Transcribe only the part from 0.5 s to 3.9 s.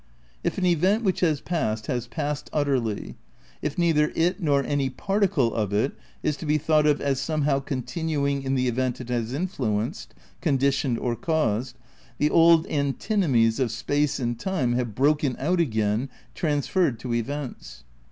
an event which has passed has passed utterly, if